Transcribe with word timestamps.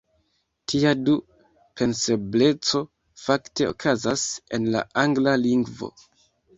Tia 0.71 0.93
"du-pensebleco" 1.09 2.83
fakte 3.27 3.71
okazas 3.77 4.27
en 4.59 4.69
la 4.79 4.87
angla 5.07 5.41
lingvo. 5.49 5.97